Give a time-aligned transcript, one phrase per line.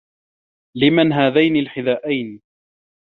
[0.77, 2.41] لمن هذين الحذائين؟